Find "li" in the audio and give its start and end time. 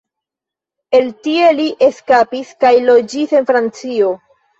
1.57-1.65